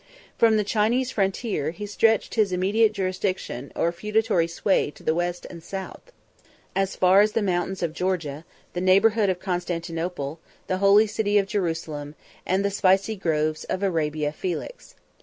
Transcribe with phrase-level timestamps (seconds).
[0.35, 5.45] From the Chinese frontier, he stretched his immediate jurisdiction or feudatory sway to the west
[5.47, 6.11] and south,
[6.75, 8.43] as far as the mountains of Georgia,
[8.73, 12.15] the neighborhood of Constantinople, the holy city of Jerusalem,
[12.47, 14.95] and the spicy groves of Arabia Felix.